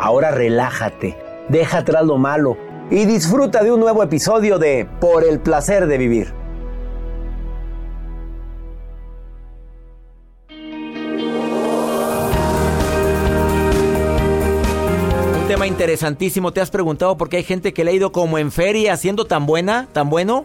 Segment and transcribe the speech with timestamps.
[0.00, 1.18] Ahora relájate,
[1.48, 2.56] deja atrás lo malo
[2.88, 6.32] y disfruta de un nuevo episodio de Por el placer de vivir.
[15.40, 16.52] Un tema interesantísimo.
[16.52, 19.24] ¿Te has preguntado por qué hay gente que le ha ido como en feria siendo
[19.24, 20.44] tan buena, tan bueno?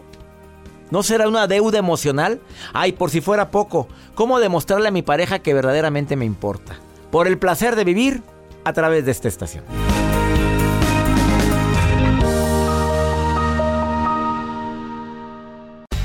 [0.90, 2.40] ¿No será una deuda emocional?
[2.72, 3.86] Ay, por si fuera poco,
[4.16, 6.74] ¿cómo demostrarle a mi pareja que verdaderamente me importa?
[7.12, 8.22] Por el placer de vivir
[8.64, 9.64] a través de esta estación.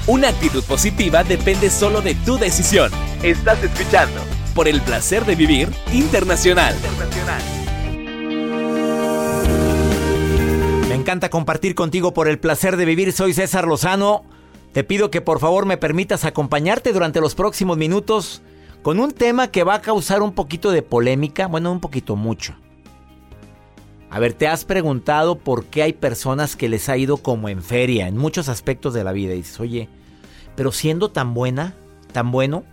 [0.09, 2.91] Una actitud positiva depende solo de tu decisión.
[3.21, 4.19] Estás escuchando
[4.55, 6.75] por el placer de vivir internacional.
[10.87, 13.13] Me encanta compartir contigo por el placer de vivir.
[13.13, 14.23] Soy César Lozano.
[14.73, 18.41] Te pido que por favor me permitas acompañarte durante los próximos minutos
[18.81, 22.55] con un tema que va a causar un poquito de polémica, bueno, un poquito mucho.
[24.09, 27.61] A ver, ¿te has preguntado por qué hay personas que les ha ido como en
[27.61, 29.33] feria en muchos aspectos de la vida?
[29.33, 29.89] Y dices, oye,
[30.55, 31.75] pero siendo tan buena,
[32.11, 32.63] tan bueno,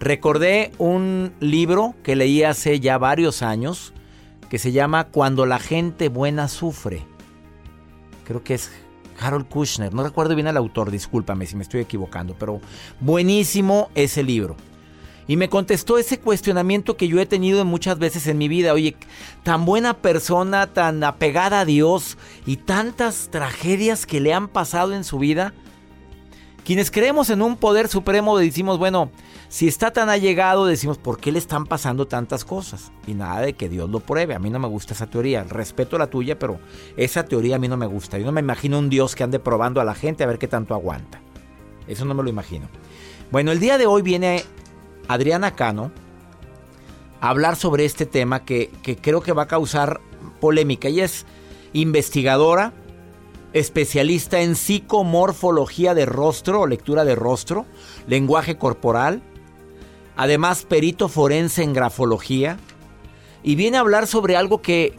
[0.00, 3.92] recordé un libro que leí hace ya varios años
[4.48, 7.06] que se llama Cuando la gente buena sufre.
[8.24, 8.72] Creo que es
[9.20, 12.60] Harold Kushner, no recuerdo bien el autor, discúlpame si me estoy equivocando, pero
[12.98, 14.56] buenísimo ese libro.
[15.30, 18.72] Y me contestó ese cuestionamiento que yo he tenido muchas veces en mi vida.
[18.72, 18.96] Oye,
[19.44, 25.04] tan buena persona, tan apegada a Dios y tantas tragedias que le han pasado en
[25.04, 25.54] su vida.
[26.64, 29.12] Quienes creemos en un poder supremo decimos, bueno,
[29.48, 32.90] si está tan allegado, decimos, ¿por qué le están pasando tantas cosas?
[33.06, 34.34] Y nada de que Dios lo pruebe.
[34.34, 35.44] A mí no me gusta esa teoría.
[35.44, 36.58] Respeto la tuya, pero
[36.96, 38.18] esa teoría a mí no me gusta.
[38.18, 40.48] Yo no me imagino un Dios que ande probando a la gente a ver qué
[40.48, 41.20] tanto aguanta.
[41.86, 42.66] Eso no me lo imagino.
[43.30, 44.44] Bueno, el día de hoy viene
[45.12, 45.90] Adriana Cano
[47.20, 50.00] hablar sobre este tema que, que creo que va a causar
[50.40, 50.88] polémica.
[50.88, 51.26] Ella es
[51.72, 52.72] investigadora,
[53.52, 57.66] especialista en psicomorfología de rostro o lectura de rostro,
[58.06, 59.20] lenguaje corporal,
[60.16, 62.58] además perito forense en grafología,
[63.42, 64.96] y viene a hablar sobre algo que,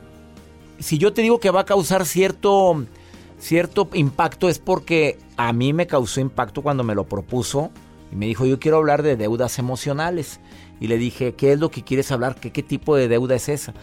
[0.79, 2.85] si yo te digo que va a causar cierto,
[3.39, 7.71] cierto impacto, es porque a mí me causó impacto cuando me lo propuso
[8.11, 10.39] y me dijo, yo quiero hablar de deudas emocionales.
[10.79, 12.35] Y le dije, ¿qué es lo que quieres hablar?
[12.35, 13.73] ¿Qué, qué tipo de deuda es esa?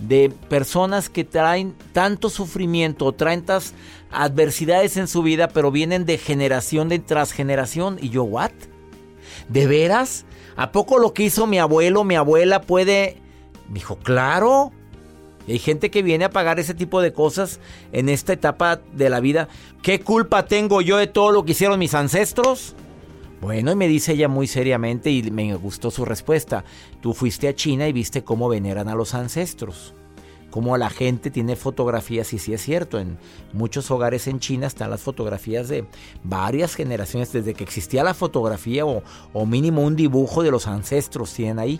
[0.00, 3.74] De personas que traen tanto sufrimiento o traen tantas
[4.10, 7.98] adversidades en su vida, pero vienen de generación de tras generación.
[8.00, 8.52] Y yo, ¿what?
[9.48, 10.24] ¿De veras?
[10.56, 13.18] ¿A poco lo que hizo mi abuelo, mi abuela puede...?
[13.68, 14.72] Me dijo, claro.
[15.46, 17.60] Hay gente que viene a pagar ese tipo de cosas
[17.92, 19.48] en esta etapa de la vida.
[19.82, 22.74] ¿Qué culpa tengo yo de todo lo que hicieron mis ancestros?
[23.40, 26.64] Bueno, y me dice ella muy seriamente y me gustó su respuesta.
[27.00, 29.94] Tú fuiste a China y viste cómo veneran a los ancestros.
[30.50, 33.18] Cómo la gente tiene fotografías, y sí es cierto, en
[33.52, 35.84] muchos hogares en China están las fotografías de
[36.22, 39.02] varias generaciones, desde que existía la fotografía o,
[39.44, 41.78] mínimo un dibujo de los ancestros tienen ahí.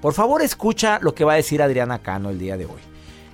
[0.00, 2.80] Por favor, escucha lo que va a decir Adriana Cano el día de hoy.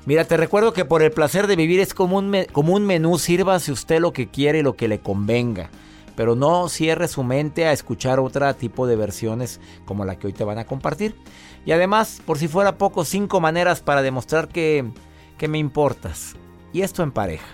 [0.06, 3.19] Mira, te recuerdo que por el placer de vivir es como un, como un menú,
[3.19, 5.70] sírvase usted lo que quiere y lo que le convenga
[6.16, 10.32] pero no cierre su mente a escuchar otro tipo de versiones como la que hoy
[10.32, 11.16] te van a compartir.
[11.64, 14.90] Y además, por si fuera poco, cinco maneras para demostrar que,
[15.38, 16.34] que me importas.
[16.72, 17.46] Y esto en pareja.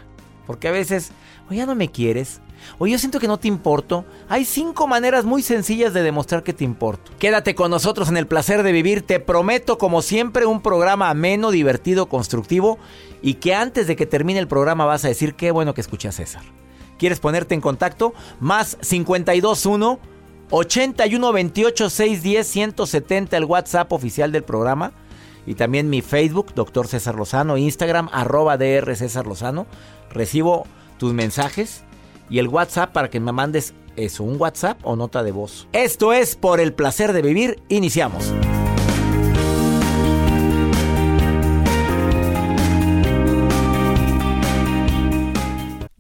[0.47, 1.11] Porque a veces,
[1.51, 2.41] o ya no me quieres,
[2.79, 4.05] o yo siento que no te importo.
[4.29, 7.13] Hay cinco maneras muy sencillas de demostrar que te importo.
[7.19, 9.03] Quédate con nosotros en el placer de vivir.
[9.03, 12.79] Te prometo, como siempre, un programa ameno, divertido, constructivo.
[13.23, 16.09] Y que antes de que termine el programa vas a decir qué bueno que escuché
[16.09, 16.43] a César.
[16.99, 18.15] ¿Quieres ponerte en contacto?
[18.41, 19.99] Más 521
[20.51, 24.93] 81 28 610 170 el WhatsApp oficial del programa.
[25.47, 29.67] Y también mi Facebook, Doctor César Lozano, Instagram, arroba DR César Lozano.
[30.11, 30.67] Recibo
[30.99, 31.85] tus mensajes
[32.29, 35.69] y el WhatsApp para que me mandes eso, un WhatsApp o nota de voz.
[35.73, 37.63] Esto es por el placer de vivir.
[37.69, 38.33] Iniciamos.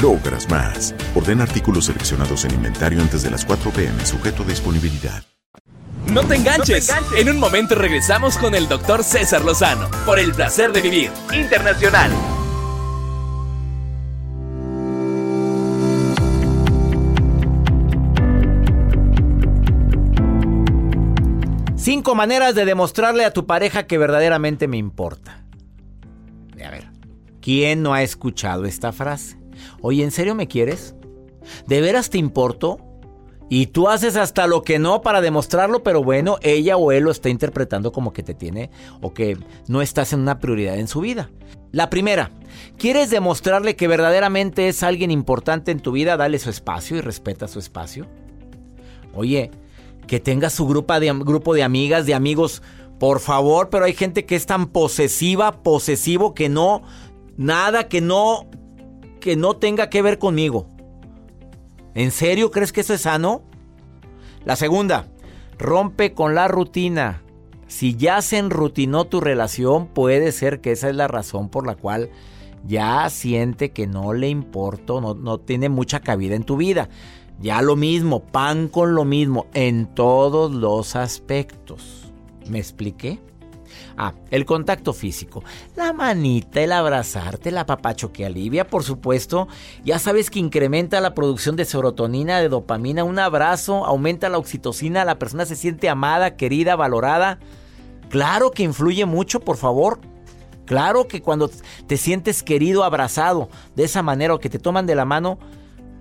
[0.00, 0.94] logras más.
[1.14, 5.22] Orden artículos seleccionados en inventario antes de las 4 pm, sujeto a disponibilidad.
[6.12, 6.92] No te enganches.
[7.16, 12.10] En un momento regresamos con el doctor César Lozano por el placer de vivir internacional.
[21.76, 25.44] Cinco maneras de demostrarle a tu pareja que verdaderamente me importa.
[26.64, 26.88] A ver,
[27.40, 29.38] ¿quién no ha escuchado esta frase?
[29.80, 30.94] Oye, ¿en serio me quieres?
[31.66, 32.78] ¿De veras te importo?
[33.48, 37.12] Y tú haces hasta lo que no para demostrarlo, pero bueno, ella o él lo
[37.12, 38.70] está interpretando como que te tiene
[39.00, 39.38] o que
[39.68, 41.30] no estás en una prioridad en su vida.
[41.70, 42.32] La primera,
[42.76, 46.16] ¿quieres demostrarle que verdaderamente es alguien importante en tu vida?
[46.16, 48.06] Dale su espacio y respeta su espacio.
[49.14, 49.50] Oye,
[50.08, 52.62] que tenga su grupo de, grupo de amigas, de amigos,
[52.98, 56.82] por favor, pero hay gente que es tan posesiva, posesivo, que no,
[57.36, 58.48] nada que no,
[59.26, 60.68] que no tenga que ver conmigo.
[61.96, 63.42] ¿En serio crees que eso es sano?
[64.44, 65.08] La segunda,
[65.58, 67.24] rompe con la rutina.
[67.66, 71.74] Si ya se enrutinó tu relación, puede ser que esa es la razón por la
[71.74, 72.10] cual
[72.64, 76.88] ya siente que no le importa, no, no tiene mucha cabida en tu vida.
[77.40, 82.12] Ya lo mismo, pan con lo mismo, en todos los aspectos.
[82.48, 83.18] ¿Me expliqué?
[83.96, 85.42] Ah, el contacto físico.
[85.74, 89.48] La manita, el abrazarte, el apapacho que alivia, por supuesto.
[89.84, 93.04] Ya sabes que incrementa la producción de serotonina, de dopamina.
[93.04, 95.04] Un abrazo aumenta la oxitocina.
[95.04, 97.38] La persona se siente amada, querida, valorada.
[98.10, 100.00] Claro que influye mucho, por favor.
[100.66, 101.50] Claro que cuando
[101.86, 105.38] te sientes querido, abrazado, de esa manera o que te toman de la mano,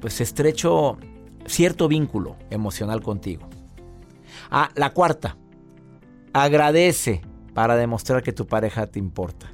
[0.01, 0.98] pues estrecho
[1.46, 3.48] cierto vínculo emocional contigo.
[4.50, 5.38] Ah, la cuarta.
[6.34, 7.22] Agradece
[7.55, 9.47] para demostrar que tu pareja te importa.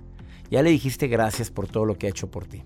[0.49, 2.63] Ya le dijiste gracias por todo lo que ha hecho por ti.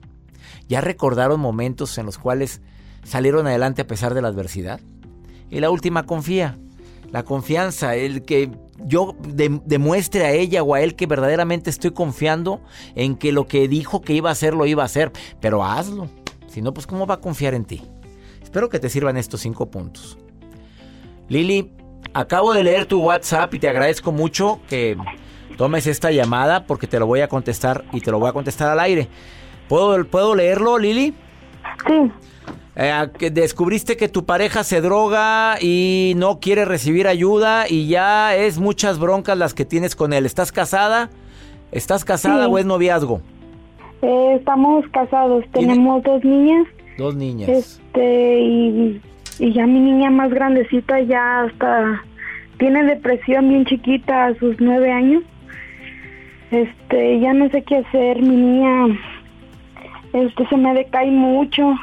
[0.70, 2.62] Ya recordaron momentos en los cuales
[3.04, 4.80] salieron adelante a pesar de la adversidad.
[5.52, 6.58] Y la última, confía.
[7.12, 12.62] La confianza, el que yo demuestre a ella o a él que verdaderamente estoy confiando
[12.96, 15.12] en que lo que dijo que iba a hacer lo iba a hacer.
[15.42, 16.08] Pero hazlo.
[16.48, 17.82] Si no, pues ¿cómo va a confiar en ti?
[18.42, 20.18] Espero que te sirvan estos cinco puntos.
[21.28, 21.74] Lili,
[22.14, 24.96] acabo de leer tu WhatsApp y te agradezco mucho que
[25.58, 28.70] tomes esta llamada porque te lo voy a contestar y te lo voy a contestar
[28.70, 29.08] al aire.
[29.68, 31.14] ¿Puedo, ¿puedo leerlo, Lili?
[31.88, 32.12] Sí.
[32.78, 38.36] Eh, que descubriste que tu pareja se droga y no quiere recibir ayuda y ya
[38.36, 40.26] es muchas broncas las que tienes con él.
[40.26, 41.10] ¿Estás casada?
[41.72, 43.22] ¿Estás casada o es noviazgo?
[44.02, 46.68] Eh, estamos casados, tenemos dos niñas.
[46.98, 47.50] Dos niñas.
[47.50, 49.02] Este, y,
[49.40, 52.04] y ya mi niña más grandecita ya hasta
[52.60, 55.24] tiene depresión bien chiquita a sus nueve años.
[56.52, 58.88] Este, ya no sé qué hacer, mi niña
[60.16, 61.76] este se me decae mucho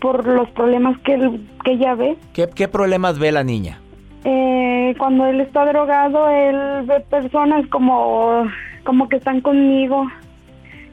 [0.00, 1.18] por los problemas que,
[1.64, 2.16] que ella ve.
[2.32, 3.78] ¿Qué, problemas ve la niña?
[4.24, 8.46] Eh, cuando él está drogado, él ve personas como,
[8.84, 10.06] como que están conmigo,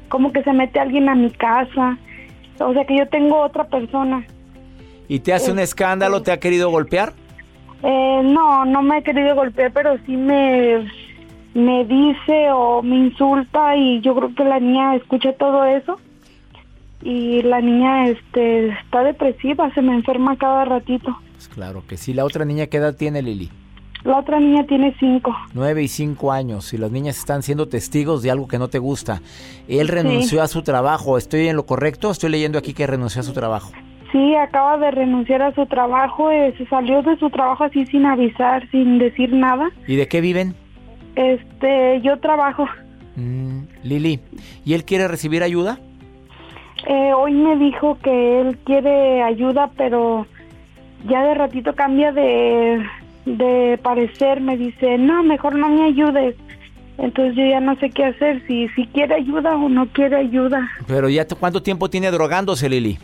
[0.09, 1.97] como que se mete alguien a mi casa,
[2.59, 4.25] o sea que yo tengo otra persona.
[5.07, 6.21] ¿Y te hace un este, escándalo?
[6.21, 7.13] ¿Te ha querido golpear?
[7.83, 10.85] Eh, no, no me ha querido golpear, pero sí me,
[11.53, 15.99] me dice o me insulta y yo creo que la niña escucha todo eso
[17.03, 21.17] y la niña este está depresiva, se me enferma cada ratito.
[21.33, 22.13] Pues claro que sí.
[22.13, 23.49] ¿La otra niña qué edad tiene, Lili?
[24.03, 25.35] La otra niña tiene cinco.
[25.53, 28.79] Nueve y cinco años y las niñas están siendo testigos de algo que no te
[28.79, 29.21] gusta.
[29.67, 31.17] Él renunció a su trabajo.
[31.17, 32.09] ¿Estoy en lo correcto?
[32.09, 33.71] Estoy leyendo aquí que renunció a su trabajo.
[34.11, 36.31] Sí, acaba de renunciar a su trabajo.
[36.31, 39.69] Eh, se salió de su trabajo así sin avisar, sin decir nada.
[39.87, 40.55] ¿Y de qué viven?
[41.15, 42.67] Este, yo trabajo.
[43.15, 44.19] Mm, Lili,
[44.65, 45.79] ¿y él quiere recibir ayuda?
[46.87, 50.25] Eh, hoy me dijo que él quiere ayuda, pero
[51.07, 52.83] ya de ratito cambia de,
[53.25, 54.41] de parecer.
[54.41, 56.35] Me dice, no, mejor no me ayudes.
[56.97, 60.69] Entonces yo ya no sé qué hacer, si, si quiere ayuda o no quiere ayuda.
[60.87, 62.97] Pero ya, ¿cuánto tiempo tiene drogándose, Lili?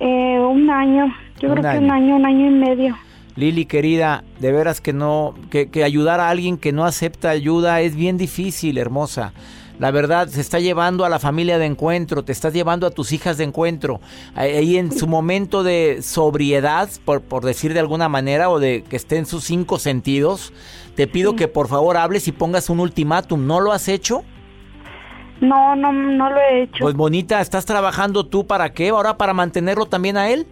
[0.00, 2.96] Eh, un año, yo creo que un año, un año y medio.
[3.36, 7.80] Lili, querida, de veras que no, que, que ayudar a alguien que no acepta ayuda
[7.82, 9.32] es bien difícil, hermosa.
[9.78, 13.12] La verdad, se está llevando a la familia de encuentro, te estás llevando a tus
[13.12, 14.00] hijas de encuentro.
[14.34, 18.96] Ahí en su momento de sobriedad, por, por decir de alguna manera, o de que
[18.96, 20.54] esté en sus cinco sentidos,
[20.94, 23.46] te pido que por favor hables y pongas un ultimátum.
[23.46, 24.24] ¿No lo has hecho?
[25.42, 26.78] No, no, no lo he hecho.
[26.80, 28.88] Pues bonita, ¿estás trabajando tú para qué?
[28.88, 30.46] ¿Ahora para mantenerlo también a él?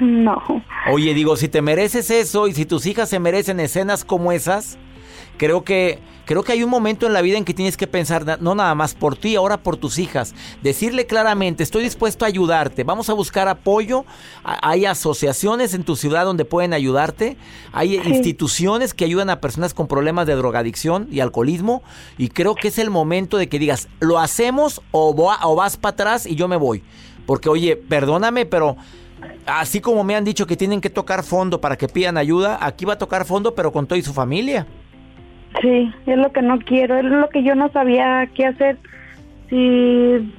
[0.00, 0.42] No.
[0.90, 4.78] Oye, digo, si te mereces eso y si tus hijas se merecen escenas como esas,
[5.36, 8.42] creo que creo que hay un momento en la vida en que tienes que pensar
[8.42, 10.34] no nada más por ti, ahora por tus hijas.
[10.60, 14.04] Decirle claramente, estoy dispuesto a ayudarte, vamos a buscar apoyo.
[14.42, 17.36] Hay asociaciones en tu ciudad donde pueden ayudarte,
[17.72, 21.82] hay instituciones que ayudan a personas con problemas de drogadicción y alcoholismo
[22.18, 25.92] y creo que es el momento de que digas, lo hacemos o, o vas para
[25.92, 26.82] atrás y yo me voy.
[27.24, 28.76] Porque oye, perdóname, pero
[29.46, 32.84] así como me han dicho que tienen que tocar fondo para que pidan ayuda, aquí
[32.84, 34.66] va a tocar fondo pero con todo y su familia.
[35.60, 38.78] Sí, es lo que no quiero, es lo que yo no sabía qué hacer.
[39.48, 40.32] Si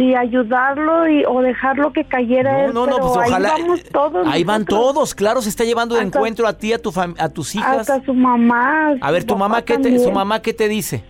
[0.00, 4.26] si ayudarlo y, o dejarlo que cayera no, no, no, pues ojalá, ahí vamos todos.
[4.26, 7.54] Ahí van todos, claro, se está llevando de encuentro a ti, a, tu a tus
[7.54, 7.80] hijas.
[7.80, 8.94] Hasta su mamá.
[8.98, 11.04] A ver, tu mamá qué te, su mamá qué te dice?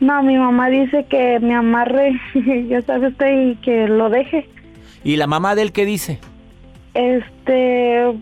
[0.00, 2.20] No, mi mamá dice que me amarre,
[2.68, 4.50] ya sabes usted, y que lo deje.
[5.04, 6.18] ¿Y la mamá de él qué dice?
[6.94, 8.14] Este,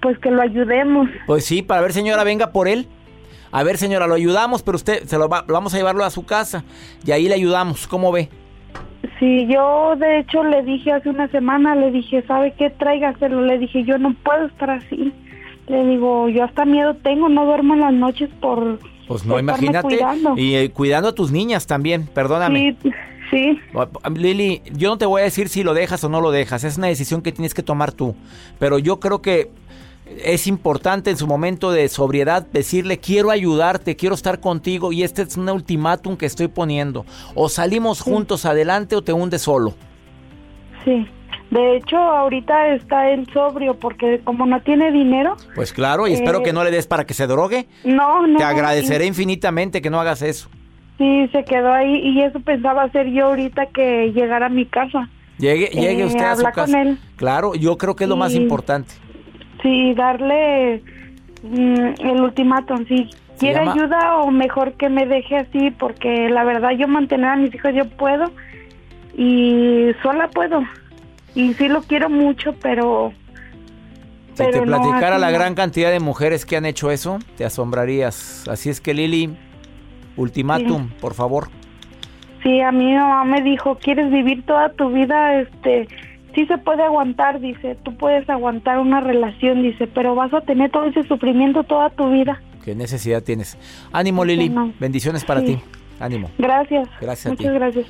[0.00, 1.08] pues que lo ayudemos.
[1.26, 2.88] Pues sí, para ver señora, venga por él.
[3.52, 6.24] A ver señora, lo ayudamos, pero usted se lo, va, vamos a llevarlo a su
[6.24, 6.64] casa
[7.04, 7.86] y ahí le ayudamos.
[7.86, 8.28] ¿Cómo ve?
[9.18, 12.70] Sí, yo de hecho le dije hace una semana, le dije, ¿sabe qué?
[12.70, 13.42] Tráigaselo.
[13.42, 15.12] Le dije, yo no puedo estar así.
[15.68, 18.78] Le digo, yo hasta miedo tengo, no duermo en las noches por...
[19.06, 19.98] Pues no, imagínate.
[20.36, 22.76] Y eh, cuidando a tus niñas también, perdóname.
[22.82, 22.90] Sí,
[23.30, 23.58] sí.
[24.14, 26.78] Lili, yo no te voy a decir si lo dejas o no lo dejas, es
[26.78, 28.14] una decisión que tienes que tomar tú.
[28.58, 29.50] Pero yo creo que
[30.24, 35.22] es importante en su momento de sobriedad decirle quiero ayudarte, quiero estar contigo y este
[35.22, 37.04] es un ultimátum que estoy poniendo.
[37.34, 39.74] O salimos juntos adelante o te hundes solo.
[40.84, 41.06] Sí.
[41.50, 45.36] De hecho, ahorita está el sobrio porque como no tiene dinero.
[45.56, 47.66] Pues claro, y espero que no le des para que se drogue.
[47.84, 48.38] No, no.
[48.38, 50.48] Te agradeceré infinitamente que no hagas eso.
[51.00, 55.08] Sí, se quedó ahí y eso pensaba hacer yo ahorita que llegara a mi casa.
[55.38, 56.66] Llegue, llegue eh, usted a su casa.
[56.66, 56.98] Con él.
[57.16, 58.92] Claro, yo creo que es lo más importante.
[59.62, 60.82] Sí, darle
[61.42, 63.08] mm, el ultimátum, sí.
[63.38, 65.70] ¿Quiere ayuda o mejor que me deje así?
[65.70, 68.30] Porque la verdad yo mantener a mis hijos yo puedo
[69.16, 70.62] y sola puedo.
[71.34, 73.14] Y sí lo quiero mucho, pero
[74.32, 75.38] Si te Pero no, platicara así la no.
[75.38, 78.46] gran cantidad de mujeres que han hecho eso, te asombrarías.
[78.48, 79.34] Así es que Lili,
[80.20, 81.48] ultimátum, por favor.
[82.42, 85.40] Sí, a mí mi mamá me dijo, ¿quieres vivir toda tu vida?
[85.40, 85.88] Este,
[86.34, 90.70] sí se puede aguantar, dice, tú puedes aguantar una relación, dice, pero vas a tener
[90.70, 92.40] todo ese sufrimiento toda tu vida.
[92.64, 93.58] ¿Qué necesidad tienes?
[93.92, 94.72] Ánimo Lili, no.
[94.80, 95.46] bendiciones para Sí.
[95.56, 95.62] ti.
[95.98, 96.30] Ánimo.
[96.38, 96.88] Gracias.
[97.00, 97.52] Gracias a Muchas ti.
[97.52, 97.86] gracias.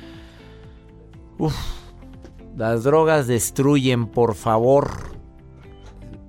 [1.37, 1.55] Uf,
[2.57, 4.89] las drogas destruyen, por favor.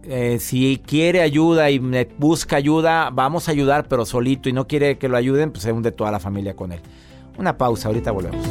[0.05, 1.79] Eh, si quiere ayuda y
[2.19, 5.73] busca ayuda, vamos a ayudar, pero solito y no quiere que lo ayuden, pues se
[5.73, 6.81] hunde toda la familia con él.
[7.39, 8.47] Una pausa, ahorita volvemos.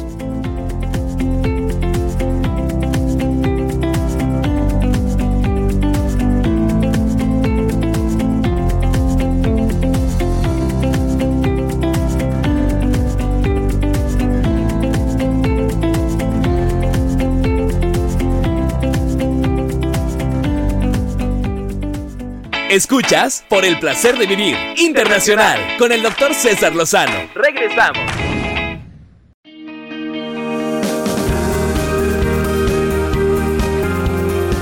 [22.72, 27.12] Escuchas por el placer de vivir internacional con el doctor César Lozano.
[27.34, 28.02] Regresamos.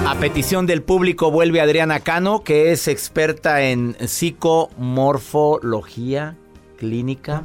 [0.08, 6.34] A petición del público vuelve Adriana Cano, que es experta en psicomorfología
[6.78, 7.44] clínica.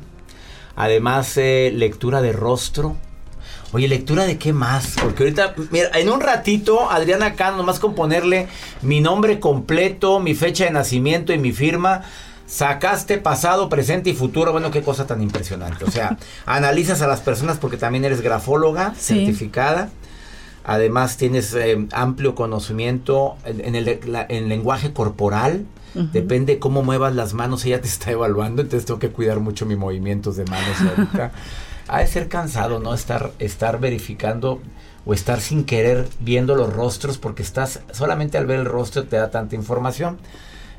[0.75, 2.97] Además, eh, lectura de rostro.
[3.75, 4.95] Oye, ¿lectura de qué más?
[5.01, 8.47] Porque ahorita, mira, en un ratito, Adriana Cano, nomás con ponerle
[8.81, 12.03] mi nombre completo, mi fecha de nacimiento y mi firma,
[12.47, 14.53] sacaste pasado, presente y futuro.
[14.53, 15.83] Bueno, qué cosa tan impresionante.
[15.83, 19.15] O sea, analizas a las personas porque también eres grafóloga Sí.
[19.25, 19.89] certificada.
[20.63, 25.65] Además, tienes eh, amplio conocimiento en, en el, la- en lenguaje corporal.
[25.95, 26.07] Ujú.
[26.13, 29.77] Depende cómo muevas las manos, ella te está evaluando, entonces tengo que cuidar mucho mis
[29.77, 31.31] movimientos de manos ahorita.
[31.87, 32.93] ha de ser cansado, ¿no?
[32.93, 34.61] Estar, estar verificando
[35.05, 39.17] o estar sin querer viendo los rostros, porque estás, solamente al ver el rostro te
[39.17, 40.17] da tanta información.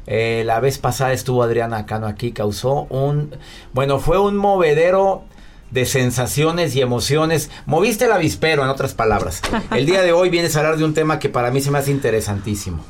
[0.08, 3.34] Eh, la vez pasada estuvo Adriana Cano aquí, causó un,
[3.72, 5.24] bueno, fue un movedero
[5.70, 7.50] de sensaciones y emociones.
[7.66, 9.42] Moviste el avispero, en otras palabras.
[9.72, 11.78] El día de hoy vienes a hablar de un tema que para mí se me
[11.78, 12.84] hace interesantísimo.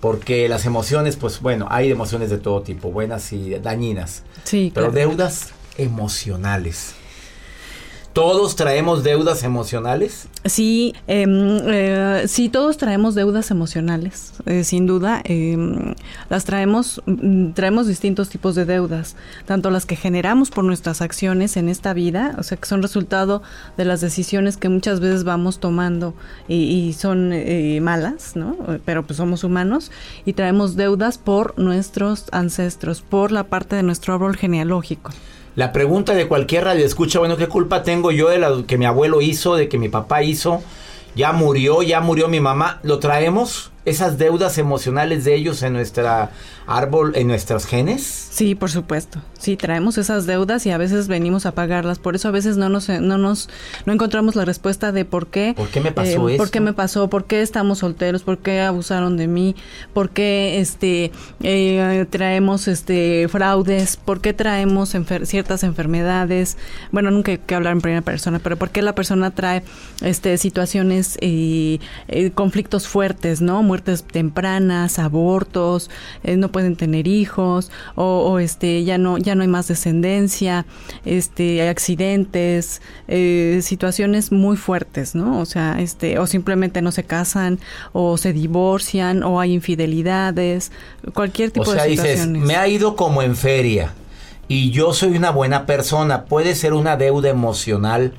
[0.00, 4.22] Porque las emociones, pues bueno, hay emociones de todo tipo, buenas y dañinas.
[4.44, 5.08] Sí, Pero claro.
[5.08, 6.94] deudas emocionales.
[8.16, 10.26] ¿Todos traemos deudas emocionales?
[10.46, 15.20] Sí, em, eh, sí, todos traemos deudas emocionales, eh, sin duda.
[15.24, 15.94] em,
[16.30, 21.58] las traemos, mm, traemos distintos tipos de deudas, tanto las que generamos por nuestras acciones
[21.58, 23.42] en esta vida, o sea, que son resultado
[23.76, 26.14] de las decisiones que muchas veces vamos tomando
[26.48, 28.56] y, y son eh, malas, ¿no?
[28.86, 29.90] Pero pues somos humanos
[30.24, 35.10] y traemos deudas por nuestros ancestros, por la parte de nuestro árbol genealógico.
[35.56, 38.84] La pregunta de cualquier radio escucha, bueno, ¿qué culpa tengo yo de lo que mi
[38.84, 40.62] abuelo hizo, de que mi papá hizo?
[41.14, 42.78] Ya murió, ya murió mi mamá.
[42.82, 43.72] ¿Lo traemos?
[43.86, 46.30] Esas deudas emocionales de ellos en nuestra
[46.66, 48.02] árbol, en nuestros genes.
[48.02, 49.20] Sí, por supuesto.
[49.38, 51.98] Sí, traemos esas deudas y a veces venimos a pagarlas.
[52.00, 53.48] Por eso a veces no nos, no nos,
[53.86, 55.54] no encontramos la respuesta de por qué.
[55.56, 57.08] ¿Por qué me pasó eh, ¿Por qué me pasó?
[57.08, 58.24] ¿Por qué estamos solteros?
[58.24, 59.54] ¿Por qué abusaron de mí?
[59.94, 61.12] ¿Por qué este
[61.44, 63.96] eh, traemos este fraudes?
[63.96, 66.56] ¿Por qué traemos enfer- ciertas enfermedades?
[66.90, 69.62] Bueno, nunca hay que hablar en primera persona, pero ¿por qué la persona trae
[70.02, 73.62] este situaciones y eh, conflictos fuertes, ¿no?
[73.76, 75.90] Muertes tempranas, abortos,
[76.24, 80.64] eh, no pueden tener hijos o, o, este ya no ya no hay más descendencia,
[81.04, 85.40] este hay accidentes, eh, situaciones muy fuertes, ¿no?
[85.40, 87.58] O sea, este o simplemente no se casan
[87.92, 90.72] o se divorcian o hay infidelidades,
[91.12, 92.42] cualquier tipo O sea, de dices, situaciones.
[92.44, 93.92] me ha ido como en feria
[94.48, 96.24] y yo soy una buena persona.
[96.24, 98.14] ¿Puede ser una deuda emocional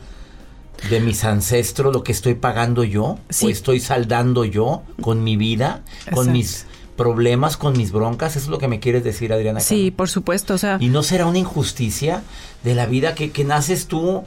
[0.89, 3.19] de mis ancestros lo que estoy pagando yo?
[3.29, 3.45] Sí.
[3.45, 8.35] ¿O estoy saldando yo con mi vida, con mis problemas, con mis broncas?
[8.35, 9.59] Eso es lo que me quieres decir, Adriana.
[9.59, 12.23] Sí, por supuesto, o sea, ¿Y no será una injusticia
[12.63, 14.23] de la vida que, que naces tú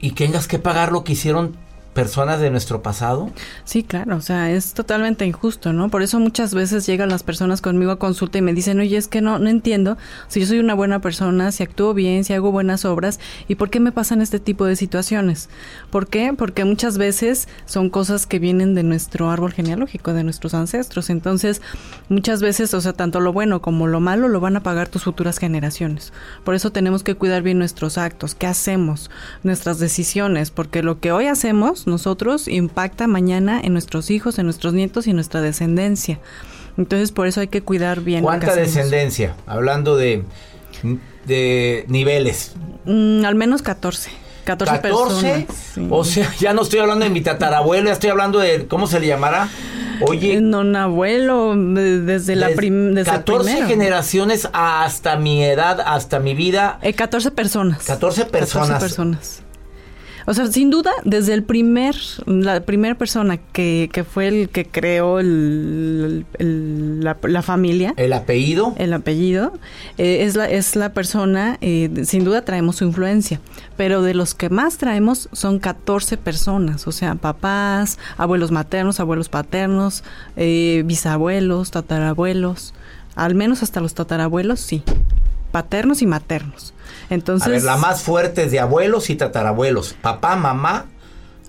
[0.00, 1.56] y tengas que pagar lo que hicieron
[1.92, 3.30] personas de nuestro pasado?
[3.64, 5.90] Sí, claro, o sea, es totalmente injusto, ¿no?
[5.90, 9.08] Por eso muchas veces llegan las personas conmigo a consulta y me dicen, oye, es
[9.08, 9.96] que no, no entiendo
[10.28, 13.70] si yo soy una buena persona, si actúo bien, si hago buenas obras, ¿y por
[13.70, 15.48] qué me pasan este tipo de situaciones?
[15.90, 16.32] ¿Por qué?
[16.36, 21.10] Porque muchas veces son cosas que vienen de nuestro árbol genealógico, de nuestros ancestros.
[21.10, 21.60] Entonces,
[22.08, 25.04] muchas veces, o sea, tanto lo bueno como lo malo lo van a pagar tus
[25.04, 26.12] futuras generaciones.
[26.44, 29.10] Por eso tenemos que cuidar bien nuestros actos, qué hacemos,
[29.42, 34.72] nuestras decisiones, porque lo que hoy hacemos nosotros impacta mañana en nuestros hijos, en nuestros
[34.72, 36.18] nietos y en nuestra descendencia.
[36.76, 38.22] Entonces, por eso hay que cuidar bien.
[38.22, 39.34] ¿Cuánta descendencia?
[39.46, 40.24] Hablando de,
[41.26, 42.52] de niveles.
[42.84, 44.10] Mm, al menos 14.
[44.44, 44.88] 14, 14.
[45.28, 45.56] personas.
[45.74, 45.86] sí.
[45.90, 48.98] O sea, ya no estoy hablando de mi tatarabuelo, ya estoy hablando de, ¿cómo se
[49.00, 49.48] le llamará?
[50.02, 50.34] Oye.
[50.34, 53.68] En un abuelo, de- desde la prim, desde el 14 primero.
[53.68, 56.78] generaciones hasta mi edad, hasta mi vida.
[56.80, 57.84] Eh, 14 personas.
[57.84, 58.68] 14 personas.
[58.68, 59.42] 14 personas.
[60.26, 61.94] O sea, sin duda, desde el primer,
[62.26, 68.12] la primera persona que, que fue el que creó el, el- la, la familia, El
[68.12, 68.74] apellido.
[68.78, 69.52] el apellido,
[69.98, 73.40] eh, es, la, es la persona, eh, sin duda traemos su influencia,
[73.76, 79.28] pero de los que más traemos son 14 personas, o sea, papás, abuelos maternos, abuelos
[79.28, 80.04] paternos,
[80.36, 82.74] eh, bisabuelos, tatarabuelos,
[83.16, 84.82] al menos hasta los tatarabuelos, sí,
[85.50, 86.74] paternos y maternos.
[87.10, 89.94] Entonces, a ver, la más fuerte es de abuelos y tatarabuelos.
[90.00, 90.86] Papá, mamá,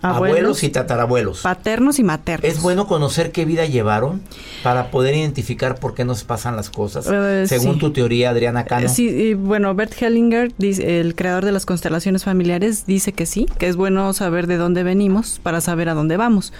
[0.02, 1.42] abuelos, Abuelos, y tatarabuelos.
[1.42, 2.52] paternos y maternos.
[2.52, 4.22] Es bueno conocer qué vida llevaron
[4.64, 7.08] para poder identificar por qué nos pasan las cosas.
[7.12, 7.80] Eh, Según sí.
[7.80, 8.88] tu teoría, Adriana Cano.
[8.88, 13.28] Eh, Sí, y bueno, Bert Hellinger, dice- el creador de las constelaciones familiares, dice que
[13.28, 16.52] sí, que es bueno saber de dónde venimos para saber a dónde vamos.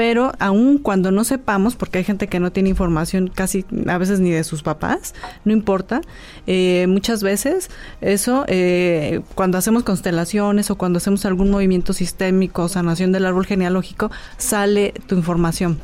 [0.00, 4.18] Pero aun cuando no sepamos, porque hay gente que no tiene información casi a veces
[4.18, 6.00] ni de sus papás, no importa,
[6.46, 7.68] eh, muchas veces
[8.00, 14.10] eso, eh, cuando hacemos constelaciones o cuando hacemos algún movimiento sistémico, sanación del árbol genealógico,
[14.38, 15.78] sale tu información.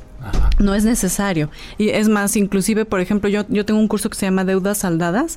[0.59, 1.51] No es necesario.
[1.77, 4.79] Y es más, inclusive, por ejemplo, yo, yo tengo un curso que se llama Deudas
[4.79, 5.37] Saldadas,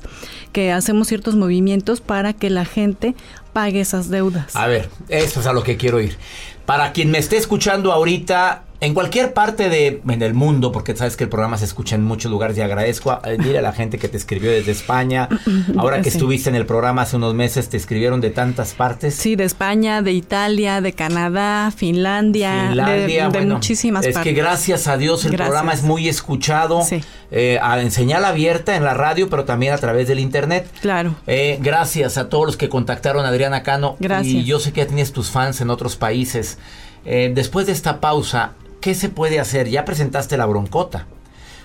[0.52, 3.14] que hacemos ciertos movimientos para que la gente
[3.52, 4.56] pague esas deudas.
[4.56, 6.16] A ver, eso es a lo que quiero ir.
[6.64, 11.16] Para quien me esté escuchando ahorita, en cualquier parte de, en el mundo, porque sabes
[11.16, 13.98] que el programa se escucha en muchos lugares y agradezco a, eh, a la gente
[13.98, 15.28] que te escribió desde España.
[15.76, 19.14] Ahora que estuviste en el programa hace unos meses, te escribieron de tantas partes.
[19.14, 24.32] Sí, de España, de Italia, de Canadá, Finlandia, de- Finlandia, de, bueno, muchísimas Es partes.
[24.32, 25.48] que gracias a Dios el Gracias.
[25.48, 26.82] programa es muy escuchado.
[26.82, 27.02] Sí.
[27.32, 30.66] eh, a- en señal abierta en la radio, pero también a través del internet.
[30.80, 31.14] Claro.
[31.26, 33.96] Eh, gracias a todos los que contactaron a Adriana Cano.
[34.00, 34.34] Gracias.
[34.34, 36.56] Y yo sé que ya tienes tus fans en otros países.
[37.04, 39.68] Después de esta pausa, ¿qué se puede hacer?
[39.68, 41.06] Ya presentaste la broncota.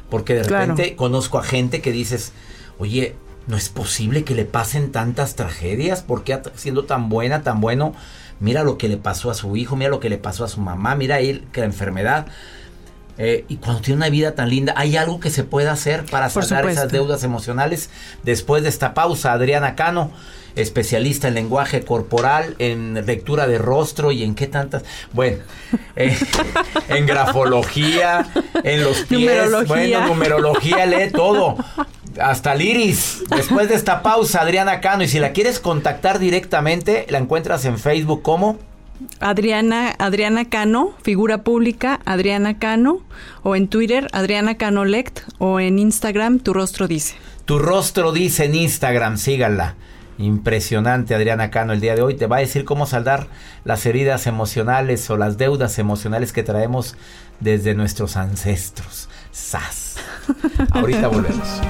[0.09, 0.67] Porque de Claro.
[0.75, 2.31] repente conozco a gente que dices,
[2.77, 3.15] oye,
[3.47, 6.01] no es posible que le pasen tantas tragedias.
[6.03, 7.93] ¿Por qué at- siendo tan buena, tan bueno?
[8.39, 10.59] Mira lo que le pasó a su hijo, mira lo que le pasó a su
[10.61, 12.27] mamá, mira él que la enfermedad.
[13.17, 16.29] Eh, y cuando tiene una vida tan linda, ¿hay algo que se pueda hacer para
[16.29, 17.89] saldar esas deudas emocionales?
[18.23, 20.11] Después de esta pausa, Adriana Cano,
[20.55, 24.83] especialista en lenguaje corporal, en lectura de rostro y en qué tantas.
[25.13, 25.37] Bueno,
[25.95, 26.17] eh,
[26.89, 28.27] en grafología,
[28.63, 29.65] en los pies, Numerología.
[29.65, 31.57] bueno, numerología, lee todo.
[32.19, 33.23] Hasta el iris.
[33.29, 35.03] Después de esta pausa, Adriana Cano.
[35.03, 38.57] Y si la quieres contactar directamente, la encuentras en Facebook como.
[39.19, 43.01] Adriana, Adriana Cano, figura pública, Adriana Cano,
[43.43, 47.15] o en Twitter, Adriana Cano Lect, o en Instagram, tu rostro dice.
[47.43, 49.75] Tu rostro dice en Instagram, síganla.
[50.17, 52.15] Impresionante Adriana Cano el día de hoy.
[52.15, 53.27] Te va a decir cómo saldar
[53.63, 56.95] las heridas emocionales o las deudas emocionales que traemos
[57.39, 59.09] desde nuestros ancestros.
[59.31, 59.97] ¡Sas!
[60.71, 61.61] Ahorita volvemos.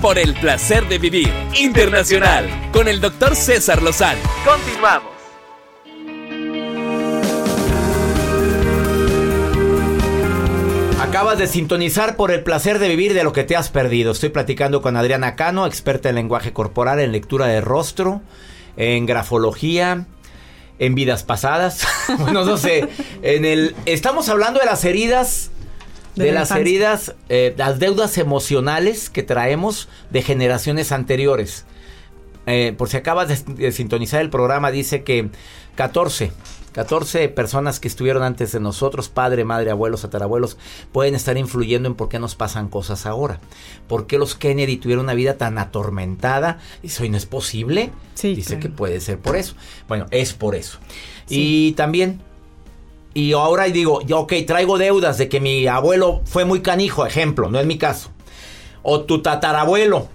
[0.00, 4.20] Por el placer de vivir internacional con el doctor César Lozano.
[4.44, 5.17] Continuamos.
[11.18, 14.12] Acabas de sintonizar por el placer de vivir de lo que te has perdido.
[14.12, 18.22] Estoy platicando con Adriana Cano, experta en lenguaje corporal, en lectura de rostro,
[18.76, 20.06] en grafología,
[20.78, 21.84] en vidas pasadas.
[22.20, 22.88] bueno, no sé.
[23.22, 25.50] En el, estamos hablando de las heridas,
[26.14, 31.64] de, De la las heridas, eh, las deudas emocionales que traemos de generaciones anteriores.
[32.46, 35.30] Eh, por si acabas de, de sintonizar el programa, dice que
[35.74, 36.30] 14,
[36.78, 40.58] 14 personas que estuvieron antes de nosotros, padre, madre, abuelos, tatarabuelos,
[40.92, 43.40] pueden estar influyendo en por qué nos pasan cosas ahora.
[43.88, 46.60] ¿Por qué los Kennedy tuvieron una vida tan atormentada?
[46.80, 47.90] Dice, hoy no es posible.
[48.14, 48.60] Sí, dice claro.
[48.60, 49.56] que puede ser por eso.
[49.88, 50.78] Bueno, es por eso.
[51.28, 52.20] Y también
[53.12, 57.50] y ahora digo, ya, ok, traigo deudas de que mi abuelo fue muy canijo, ejemplo,
[57.50, 58.10] no es mi caso.
[58.84, 60.06] O tu tatarabuelo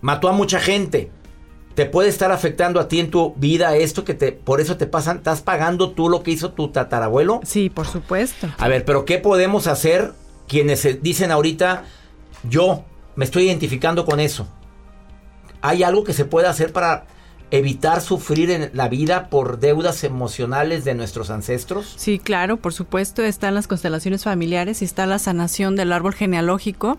[0.00, 1.10] mató a mucha gente.
[1.74, 4.86] Te puede estar afectando a ti en tu vida esto que te, por eso te
[4.86, 7.40] pasan, estás pagando tú lo que hizo tu tatarabuelo.
[7.44, 8.48] Sí, por supuesto.
[8.58, 10.12] A ver, pero ¿qué podemos hacer
[10.46, 11.84] quienes se dicen ahorita,
[12.48, 12.84] yo
[13.16, 14.46] me estoy identificando con eso?
[15.62, 17.06] ¿Hay algo que se puede hacer para
[17.58, 21.94] evitar sufrir en la vida por deudas emocionales de nuestros ancestros?
[21.96, 26.98] Sí, claro, por supuesto, están las constelaciones familiares y está la sanación del árbol genealógico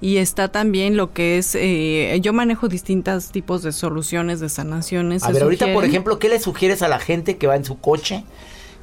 [0.00, 5.24] y está también lo que es, eh, yo manejo distintos tipos de soluciones, de sanaciones.
[5.24, 7.80] A ver, ahorita, por ejemplo, ¿qué le sugieres a la gente que va en su
[7.80, 8.22] coche,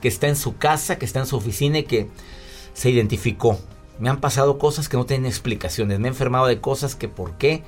[0.01, 2.09] que está en su casa, que está en su oficina y que
[2.73, 3.57] se identificó?
[3.97, 5.99] Me han pasado cosas que no tienen explicaciones.
[5.99, 7.63] Me he enfermado de cosas que por qué.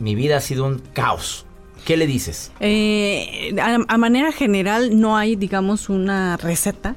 [0.00, 1.46] mi vida ha sido un caos.
[1.84, 2.50] ¿Qué le dices?
[2.60, 6.96] Eh, a, a manera general no hay, digamos, una receta,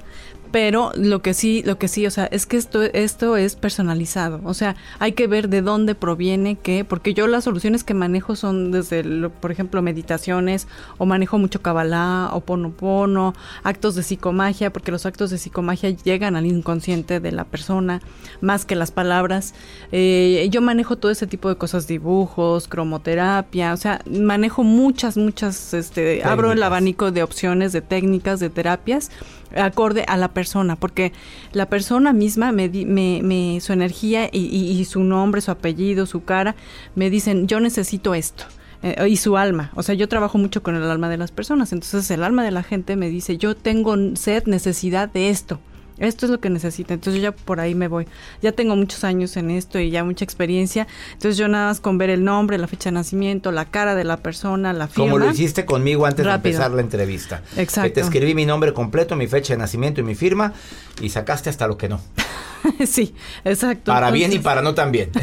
[0.51, 4.41] pero lo que sí, lo que sí, o sea, es que esto, esto es personalizado.
[4.43, 8.35] O sea, hay que ver de dónde proviene qué, porque yo las soluciones que manejo
[8.35, 13.33] son desde, lo- por ejemplo, meditaciones, o manejo mucho cabalá, o ponopono,
[13.63, 18.01] actos de psicomagia, porque los actos de psicomagia llegan al inconsciente de la persona,
[18.41, 19.53] más que las palabras.
[19.91, 25.73] Eh, yo manejo todo ese tipo de cosas, dibujos, cromoterapia, o sea, manejo muchas, muchas,
[25.73, 29.11] este, abro el abanico de opciones, de técnicas, de terapias,
[29.55, 31.13] acorde a la persona, porque
[31.53, 36.05] la persona misma, me, di- me, me- su energía y, y- su nombre, su apellido,
[36.05, 36.55] su cara,
[36.95, 38.45] me dicen, yo necesito esto.
[38.83, 41.73] eh, y su alma, o sea, yo trabajo mucho con el alma de las personas,
[41.73, 45.59] entonces el alma de la gente me dice, yo tengo sed, necesidad de esto,
[45.97, 48.07] esto es lo que necesita, entonces yo ya por ahí me voy.
[48.41, 51.97] Ya tengo muchos años en esto y ya mucha experiencia, entonces yo nada más con
[51.97, 55.11] ver el nombre, la fecha de nacimiento, la cara de la persona, la firma.
[55.11, 56.43] Como lo hiciste conmigo antes Rápido.
[56.43, 57.41] de empezar la entrevista.
[57.55, 57.89] Exacto.
[57.89, 60.53] Que te escribí mi nombre completo, mi fecha de nacimiento y mi firma
[61.01, 61.99] y sacaste hasta lo que no.
[62.85, 63.91] sí, exacto.
[63.91, 65.11] Para bien y para no tan bien.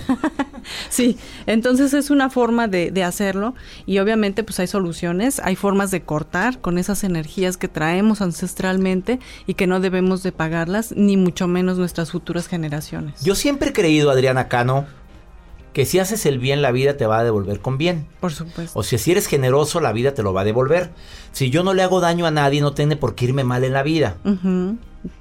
[0.88, 5.90] Sí, entonces es una forma de, de hacerlo y obviamente pues hay soluciones, hay formas
[5.90, 10.32] de cortar con esas energías que traemos ancestralmente y que no debemos de
[10.94, 13.22] ni mucho menos nuestras futuras generaciones.
[13.22, 14.86] Yo siempre he creído, Adriana Cano,
[15.72, 18.06] que si haces el bien, la vida te va a devolver con bien.
[18.20, 18.78] Por supuesto.
[18.78, 20.90] O sea, si eres generoso, la vida te lo va a devolver.
[21.32, 23.72] Si yo no le hago daño a nadie, no tiene por qué irme mal en
[23.72, 24.16] la vida.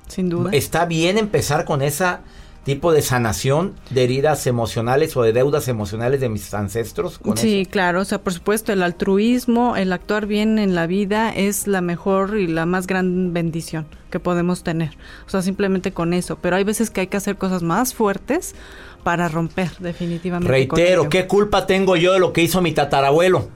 [0.07, 0.51] Sin duda.
[0.53, 2.21] Está bien empezar con esa
[2.63, 7.19] tipo de sanación de heridas emocionales o de deudas emocionales de mis ancestros.
[7.19, 7.71] Con Sí, eso.
[7.71, 11.81] claro, o sea, por supuesto, el altruismo, el actuar bien en la vida es la
[11.81, 14.91] mejor y la más gran bendición que podemos tener.
[15.27, 16.37] O sea, simplemente con eso.
[16.41, 18.55] Pero hay veces que hay que hacer cosas más fuertes
[19.03, 20.49] para romper definitivamente.
[20.49, 21.09] Reitero.
[21.09, 23.49] ¿qué culpa tengo yo de lo que hizo mi tatarabuelo?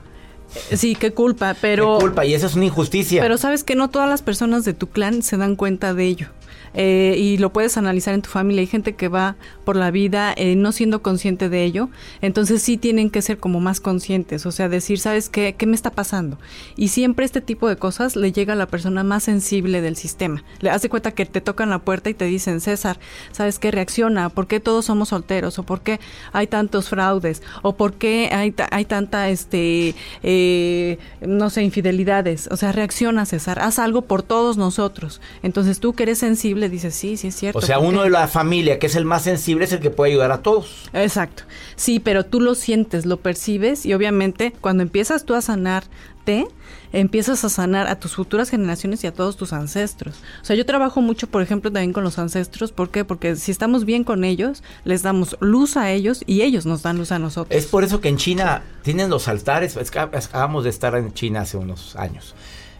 [0.72, 1.98] Sí, qué culpa, pero...
[1.98, 2.26] ¿Qué culpa?
[2.26, 3.22] Y esa es una injusticia.
[3.22, 6.28] Pero sabes que no todas las personas de tu clan se dan cuenta de ello.
[6.74, 8.62] Eh, y lo puedes analizar en tu familia.
[8.62, 11.90] Hay gente que va por la vida eh, no siendo consciente de ello.
[12.22, 14.46] Entonces sí tienen que ser como más conscientes.
[14.46, 15.56] O sea, decir, ¿sabes qué?
[15.58, 16.38] ¿Qué me está pasando?
[16.76, 20.44] Y siempre este tipo de cosas le llega a la persona más sensible del sistema.
[20.60, 23.00] Le hace cuenta que te tocan la puerta y te dicen, César,
[23.32, 23.72] ¿sabes qué?
[23.72, 24.30] Reacciona.
[24.30, 25.60] ¿Por qué todos somos solteros?
[25.60, 26.00] ¿O por qué
[26.34, 27.42] hay tantos fraudes?
[27.62, 32.48] ¿O por qué hay, hay tanta, este, eh, no sé, infidelidades?
[32.52, 33.60] O sea, reacciona, César.
[33.60, 35.22] Haz algo por todos nosotros.
[35.44, 37.60] Entonces tú que eres sensible dices, sí, sí es cierto.
[37.60, 38.06] o sea, ¿por uno qué?".
[38.06, 40.90] de la familia que es el más sensible es el que puede ayudar a todos.
[40.94, 41.44] Exacto.
[41.76, 46.48] Sí, pero tú lo sientes, lo percibes y obviamente cuando empiezas tú a sanarte,
[46.94, 50.16] empiezas a sanar a tus futuras generaciones y a todos tus ancestros.
[50.42, 52.72] O sea, yo trabajo mucho, por ejemplo, también con los ancestros.
[52.72, 53.06] ¿Por qué?
[53.06, 56.98] Porque si estamos bien con ellos, les damos luz a ellos y ellos nos dan
[56.98, 57.58] luz a nosotros.
[57.58, 61.14] Es por eso que en China tienen los altares, es que acabamos de estar en
[61.14, 62.36] China hace unos años,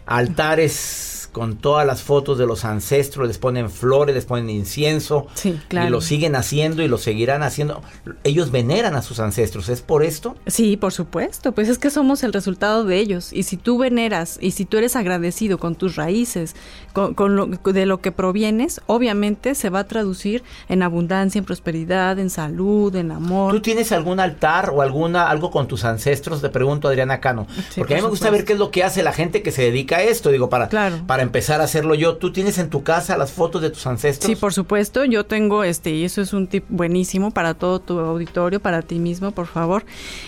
[0.06, 5.58] altares con todas las fotos de los ancestros, les ponen flores, les ponen incienso, Sí,
[5.68, 5.86] claro.
[5.88, 7.80] y lo siguen haciendo y lo seguirán haciendo.
[8.24, 10.36] Ellos veneran a sus ancestros, ¿es por esto?
[10.46, 13.32] Sí, por supuesto, pues es que somos el resultado de ellos.
[13.32, 16.54] Y si tú veneras y si tú eres agradecido con tus raíces,
[16.92, 21.44] con, con lo, de lo que provienes, obviamente se va a traducir en abundancia, en
[21.44, 23.52] prosperidad, en salud, en amor.
[23.54, 26.40] ¿Tú tienes algún altar o alguna algo con tus ancestros?
[26.42, 27.46] Te pregunto, Adriana Cano.
[27.70, 28.32] Sí, Porque a mí me gusta supuesto.
[28.32, 30.68] ver qué es lo que hace la gente que se dedica a esto, digo, para,
[30.68, 30.96] Claro.
[31.06, 32.16] para empezar a hacerlo yo.
[32.16, 34.26] ¿Tú tienes en tu casa las fotos de tus ancestros?
[34.28, 35.04] Sí, por supuesto.
[35.04, 38.98] Yo tengo este, y eso es un tip buenísimo para todo tu auditorio, para ti
[38.98, 39.84] mismo, por favor.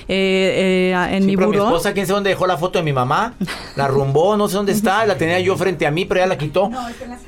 [0.09, 1.61] Eh, eh, en Sí, mi pero buró.
[1.65, 3.35] mi esposa, quién sabe dónde dejó la foto de mi mamá.
[3.77, 5.05] La rumbó, no sé dónde está.
[5.07, 6.71] La tenía yo frente a mí, pero ya la quitó.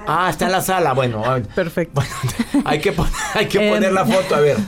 [0.06, 0.92] Ah, está en la sala.
[0.92, 1.42] Bueno, a ver.
[1.48, 2.00] Perfecto.
[2.64, 4.56] hay que, pon- hay que poner la foto, a ver.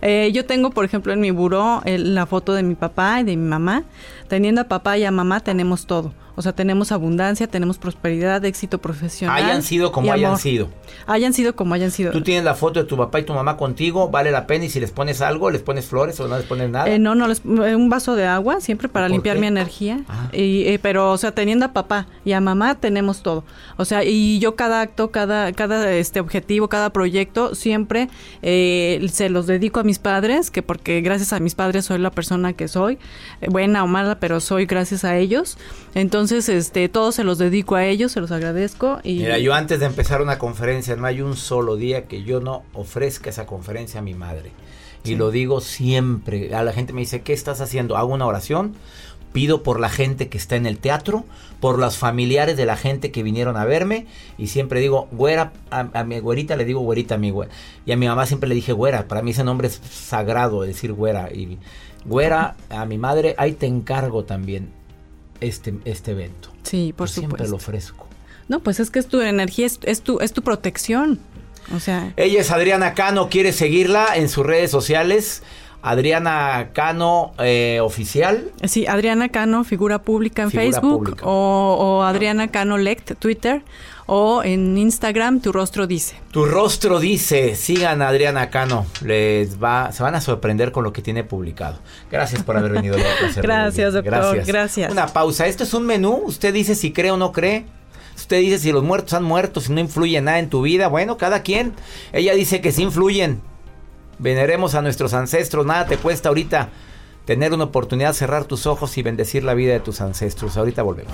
[0.00, 3.24] Eh, yo tengo, por ejemplo, en mi buró el- la foto de mi papá y
[3.24, 3.84] de mi mamá.
[4.26, 6.14] Teniendo a papá y a mamá tenemos todo.
[6.36, 9.42] O sea, tenemos abundancia, tenemos prosperidad, éxito profesional.
[9.42, 10.38] Hayan sido como hayan amor.
[10.40, 10.68] sido.
[11.06, 12.12] Hayan sido como hayan sido.
[12.12, 14.66] Tú tienes la foto de tu papá y tu mamá contigo, vale la pena.
[14.66, 16.88] Y si les pones algo, les pones flores o no les pones nada.
[16.90, 19.40] Eh, no, no, les- eh, un vaso de agua siempre para ¿Por limpiar qué?
[19.40, 20.00] mi energía.
[20.08, 20.28] Ah.
[20.32, 23.44] Y, eh, pero, o sea, teniendo a papá y a mamá tenemos todo.
[23.78, 28.08] O sea, y yo cada acto, cada, cada este objetivo, cada proyecto, siempre
[28.42, 32.10] eh, se los dedico a mis padres, que porque gracias a mis padres soy la
[32.10, 32.98] persona que soy,
[33.40, 35.56] eh, buena o mala, pero soy gracias a ellos.
[35.94, 38.98] Entonces, este, todo se los dedico a ellos, se los agradezco.
[39.02, 42.40] Y Mira, yo antes de empezar una conferencia, no hay un solo día que yo
[42.40, 44.52] no ofrezca esa conferencia a mi madre.
[45.04, 45.16] Y Sí.
[45.16, 46.54] lo digo siempre.
[46.54, 47.96] A la gente me dice, ¿qué estás haciendo?
[47.96, 48.74] Hago una oración
[49.36, 51.26] pido por la gente que está en el teatro,
[51.60, 54.06] por los familiares de la gente que vinieron a verme
[54.38, 57.52] y siempre digo, güera, a, mi güerita le digo güerita a mi güera.
[57.84, 60.94] Y a mi mamá siempre le dije güera, para mí ese nombre es sagrado, decir
[60.94, 61.30] güera.
[61.30, 61.58] Y
[62.06, 64.70] güera, a mi madre, ahí te encargo también
[65.40, 66.50] este, este evento.
[66.62, 67.36] Sí, por Yo supuesto.
[67.36, 68.06] Siempre lo ofrezco.
[68.48, 71.18] No, pues es que es tu energía, es, es, tu, es tu protección.
[71.74, 72.12] O sea.
[72.16, 75.42] Ella es Adriana Cano, quiere seguirla en sus redes sociales.
[75.82, 78.50] Adriana Cano eh, oficial.
[78.64, 81.26] Sí, Adriana Cano, figura pública en Figura Facebook pública.
[81.26, 83.62] O, o Adriana Cano Lect, Twitter,
[84.06, 86.16] o en Instagram, tu rostro dice.
[86.30, 90.92] Tu rostro dice, sigan a Adriana Cano, les va, se van a sorprender con lo
[90.92, 91.78] que tiene publicado.
[92.10, 92.96] Gracias por haber venido.
[93.36, 94.90] Gracias, doctor, gracias.
[94.90, 95.46] Una pausa.
[95.46, 96.22] Esto es un menú.
[96.24, 97.66] Usted dice si cree o no cree.
[98.14, 100.88] Usted dice si los muertos han muerto, si no influye nada en tu vida.
[100.88, 101.74] Bueno, cada quien.
[102.12, 103.40] Ella dice que sí influyen.
[104.18, 105.66] Veneremos a nuestros ancestros.
[105.66, 106.70] Nada te cuesta ahorita
[107.26, 110.56] tener una oportunidad cerrar tus ojos y bendecir la vida de tus ancestros.
[110.56, 111.12] Ahorita volvemos.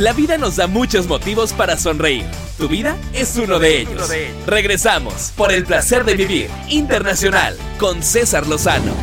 [0.00, 2.24] La vida nos da muchos motivos para sonreír.
[2.56, 4.10] Tu vida es uno de ellos.
[4.46, 8.94] Regresamos por el placer de vivir internacional con César Lozano.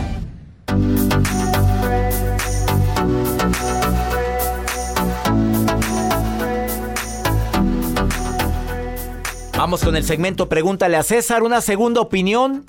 [9.55, 11.43] Vamos con el segmento Pregúntale a César.
[11.43, 12.65] Una segunda opinión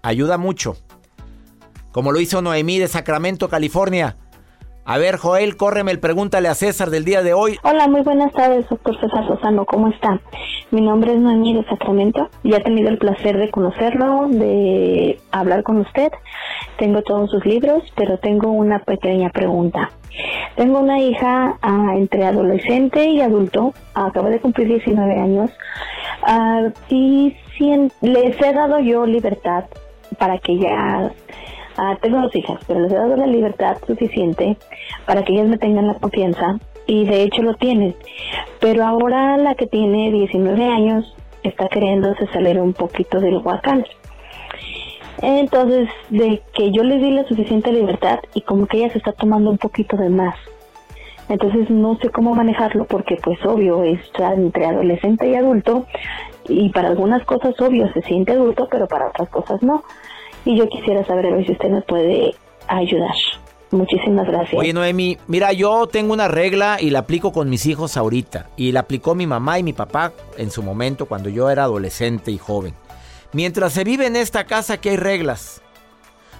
[0.00, 0.78] ayuda mucho.
[1.92, 4.16] Como lo hizo Noemí de Sacramento, California.
[4.88, 7.58] A ver, Joel, córreme el Pregúntale a César del día de hoy.
[7.64, 9.64] Hola, muy buenas tardes, doctor César Lozano.
[9.66, 10.20] ¿Cómo está?
[10.70, 12.28] Mi nombre es Noemí de Sacramento.
[12.44, 16.12] Ya he tenido el placer de conocerlo, de hablar con usted.
[16.78, 19.90] Tengo todos sus libros, pero tengo una pequeña pregunta.
[20.54, 23.74] Tengo una hija ah, entre adolescente y adulto.
[23.94, 25.50] Acaba de cumplir 19 años.
[26.22, 29.64] Ah, y cien- les he dado yo libertad
[30.16, 31.10] para que ella
[31.76, 34.56] Ah, tengo dos hijas, pero les he dado la libertad suficiente
[35.04, 37.94] para que ellas me tengan la confianza y de hecho lo tienen.
[38.60, 43.84] Pero ahora la que tiene 19 años está queriéndose salir un poquito del huacán.
[45.22, 49.12] Entonces, de que yo les di la suficiente libertad y como que ella se está
[49.12, 50.36] tomando un poquito de más.
[51.28, 55.86] Entonces no sé cómo manejarlo porque pues obvio está entre adolescente y adulto
[56.48, 59.82] y para algunas cosas obvio se siente adulto pero para otras cosas no.
[60.46, 62.34] Y yo quisiera saber a ver si usted me puede
[62.68, 63.14] ayudar.
[63.72, 64.54] Muchísimas gracias.
[64.58, 68.50] Oye, Noemi, mira, yo tengo una regla y la aplico con mis hijos ahorita.
[68.56, 72.30] Y la aplicó mi mamá y mi papá en su momento cuando yo era adolescente
[72.30, 72.74] y joven.
[73.32, 75.62] Mientras se vive en esta casa, aquí hay reglas.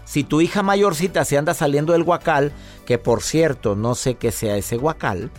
[0.05, 2.53] Si tu hija mayorcita se anda saliendo del guacal,
[2.87, 5.33] que por cierto, no sé qué sea ese guacal,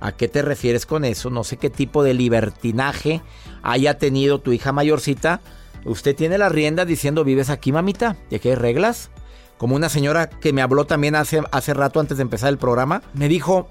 [0.00, 1.28] ¿a qué te refieres con eso?
[1.28, 3.20] No sé qué tipo de libertinaje
[3.62, 5.42] haya tenido tu hija mayorcita.
[5.86, 9.10] Usted tiene la rienda diciendo, vives aquí, mamita, y aquí hay reglas.
[9.56, 13.02] Como una señora que me habló también hace, hace rato antes de empezar el programa,
[13.14, 13.70] me dijo,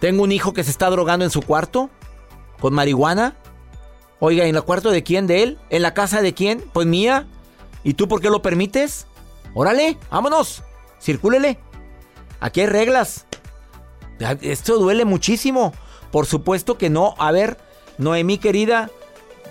[0.00, 1.90] tengo un hijo que se está drogando en su cuarto
[2.60, 3.36] con marihuana.
[4.20, 5.26] Oiga, ¿en el cuarto de quién?
[5.26, 5.58] ¿De él?
[5.70, 6.64] ¿En la casa de quién?
[6.72, 7.26] Pues mía.
[7.84, 9.06] ¿Y tú por qué lo permites?
[9.54, 10.64] Órale, vámonos.
[11.00, 11.58] Circúlele.
[12.40, 13.26] Aquí hay reglas.
[14.40, 15.72] Esto duele muchísimo.
[16.10, 17.14] Por supuesto que no.
[17.18, 17.58] A ver,
[17.98, 18.90] Noemí querida,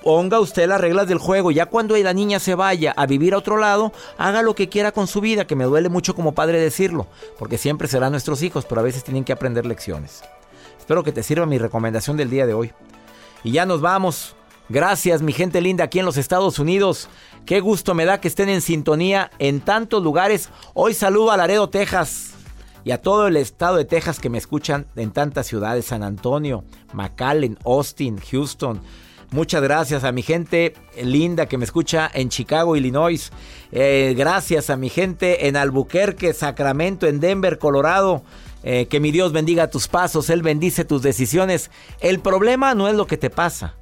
[0.04, 1.52] ponga usted las reglas del juego.
[1.52, 4.92] Ya cuando la niña se vaya a vivir a otro lado, haga lo que quiera
[4.92, 7.08] con su vida, que me duele mucho como padre decirlo,
[7.38, 10.24] porque siempre serán nuestros hijos, pero a veces tienen que aprender lecciones.
[10.80, 12.72] Espero que te sirva mi recomendación del día de hoy.
[13.44, 14.36] Y ya nos vamos.
[14.70, 17.10] Gracias, mi gente linda aquí en los Estados Unidos.
[17.46, 20.50] Qué gusto me da que estén en sintonía en tantos lugares.
[20.74, 22.34] Hoy saludo a Laredo, Texas.
[22.84, 25.86] Y a todo el estado de Texas que me escuchan en tantas ciudades.
[25.86, 28.82] San Antonio, McAllen, Austin, Houston.
[29.32, 33.32] Muchas gracias a mi gente linda que me escucha en Chicago, Illinois.
[33.72, 38.24] Eh, gracias a mi gente en Albuquerque, Sacramento, en Denver, Colorado.
[38.64, 41.72] Eh, que mi Dios bendiga tus pasos, Él bendice tus decisiones.
[42.00, 43.76] El problema no es lo que te pasa.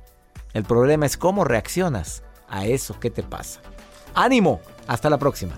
[0.54, 3.62] El problema es cómo reaccionas a eso que te pasa.
[4.14, 5.58] Ánimo, hasta la próxima.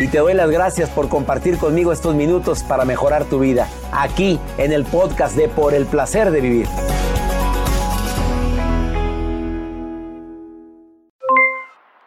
[0.00, 4.40] Y te doy las gracias por compartir conmigo estos minutos para mejorar tu vida, aquí
[4.56, 6.66] en el podcast de Por el Placer de Vivir.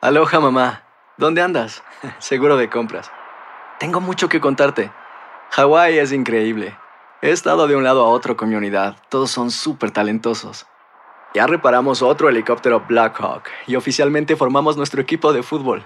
[0.01, 0.83] Aloha mamá,
[1.17, 1.83] ¿dónde andas?
[2.17, 3.11] Seguro de compras.
[3.79, 4.91] Tengo mucho que contarte.
[5.51, 6.75] Hawái es increíble.
[7.21, 8.97] He estado de un lado a otro con mi unidad.
[9.09, 10.65] Todos son súper talentosos.
[11.35, 15.85] Ya reparamos otro helicóptero Blackhawk y oficialmente formamos nuestro equipo de fútbol.